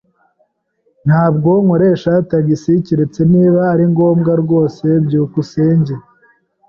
Ntabwo 1.07 1.49
nkoresha 1.63 2.11
tagisi 2.31 2.71
keretse 2.85 3.21
niba 3.33 3.61
ari 3.73 3.83
ngombwa 3.91 4.31
rwose. 4.41 4.85
byukusenge 5.05 5.93